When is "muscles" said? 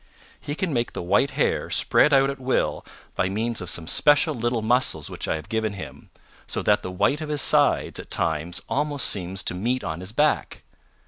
4.63-5.11